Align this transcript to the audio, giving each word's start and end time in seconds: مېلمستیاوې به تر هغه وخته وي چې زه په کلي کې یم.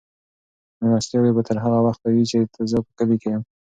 مېلمستیاوې 0.79 1.31
به 1.35 1.41
تر 1.47 1.57
هغه 1.63 1.79
وخته 1.85 2.07
وي 2.13 2.23
چې 2.31 2.37
زه 2.71 2.77
په 2.85 2.91
کلي 2.97 3.17
کې 3.21 3.29
یم. 3.33 3.43